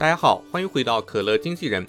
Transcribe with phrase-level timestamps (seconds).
[0.00, 1.86] 大家好，欢迎回到可乐经纪人。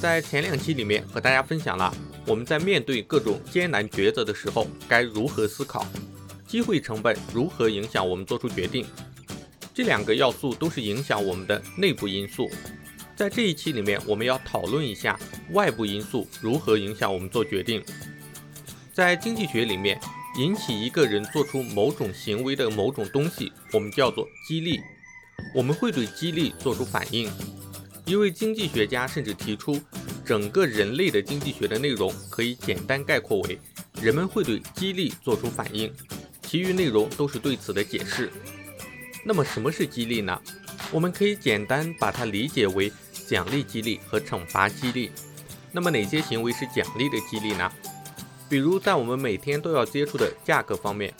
[0.00, 1.94] 在前两期里面和大家分享了
[2.26, 5.86] 我们在面对各种艰难抉择的时候该如何思考，
[6.46, 8.86] 机会成本如何影响我们做出决定。
[9.74, 12.50] 这两个要素都是影响我们的内部因素。
[13.14, 15.20] 在这一期里面，我们要讨论一下
[15.52, 17.84] 外部因素如何影响我们做决定。
[18.94, 20.00] 在经济学里面，
[20.38, 24.80] 引起一个人做出某种行为的某种东西，我们叫做激励。
[25.56, 27.30] 我们会对激励做出反应。
[28.04, 29.80] 一位经济学家甚至提出，
[30.22, 33.58] 整个人类的经济学的内容可以简单概括为：
[34.02, 35.90] 人们会对激励做出反应，
[36.42, 38.30] 其余内容都是对此的解释。
[39.24, 40.38] 那么什么是激励呢？
[40.92, 42.92] 我们可以简单把它理解为
[43.26, 45.10] 奖励激励和惩罚激励。
[45.72, 47.72] 那么哪些行为是奖励的激励呢？
[48.46, 51.14] 比如在我们每天都要接触的价格方面，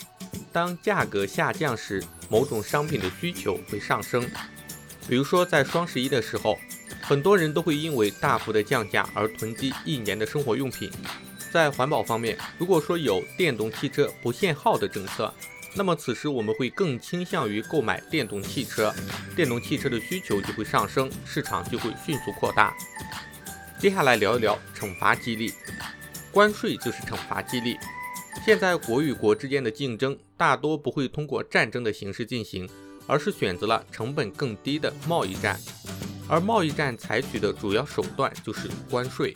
[0.56, 4.26] 当价格下降时，某种商品的需求会上升。
[5.06, 6.58] 比如说在双十一的时候，
[7.02, 10.90] 很多人都会因为大幅的降价而囤积一年的生活用品。
[11.52, 15.30] 在环保方面，如果说有电动汽车不限号的政策，
[15.74, 18.94] 那么此时我们会更倾向于购买电动汽车，
[19.36, 22.74] 电动汽车的需求就会上升，市场就会迅速扩大。
[23.78, 25.52] 接下来聊一聊惩罚激励。
[26.32, 27.76] 关税就是惩罚激励。
[28.46, 32.68] 现在国与国之间的竞争大多不会通过战争的形式进行，
[33.04, 35.58] 而是选择了成本更低的贸易战。
[36.28, 39.34] 而贸易战采取的主要手段就是关税。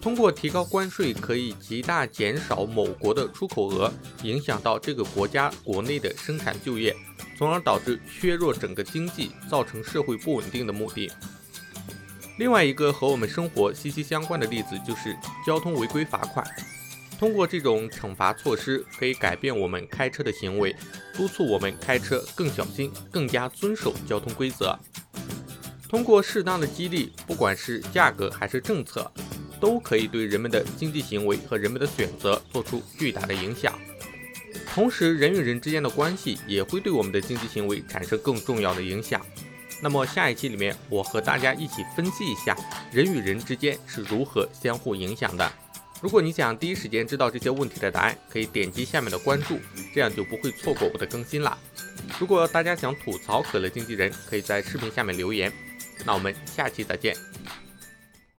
[0.00, 6.96] 通过提高关税，可以极大减少某国的出口额，影响到这个国家国内的生产就业，
[7.36, 11.12] 从而导致削弱整个经济，造成社会不稳定的目的。
[12.38, 15.14] 另外一个和我们生活息息相关的例子就是
[15.46, 16.42] 交通违规罚款。
[17.18, 20.74] 通过这种惩罚措施，可以改变我们开车的行为，
[21.14, 24.78] 督促我们开车更小心、更加遵守交通规则。
[25.88, 29.10] 通过适当的激励，不管是价格还是政策，
[29.60, 33.72] 都可以对人们的经济行为和人们的选择做出巨大的影响。
[34.74, 39.24] 同时，人与人之间的关系也会对我们的经济行为产生更重要的影响。
[39.80, 42.56] 那么下一期里面，我和大家一起分析一下
[42.90, 45.52] 人与人之间是如何相互影响的。
[46.00, 49.58] 如果你想第一时间知道这些问题的答案，可以点击下面的关注，
[49.94, 51.58] 这样就不会错过我的更新了。
[52.20, 55.50] 如果大家想吐槽可乐经纪人，可以在视频下面留言。
[56.04, 57.16] 那我们下期再见。